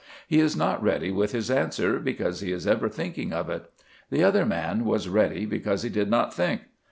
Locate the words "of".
3.33-3.51